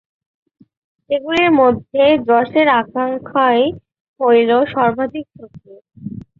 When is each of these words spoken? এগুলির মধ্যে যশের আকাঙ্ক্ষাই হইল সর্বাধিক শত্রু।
এগুলির 1.09 1.51
মধ্যে 1.59 2.03
যশের 2.27 2.67
আকাঙ্ক্ষাই 2.79 3.61
হইল 4.19 4.51
সর্বাধিক 4.73 5.25
শত্রু। 5.35 5.73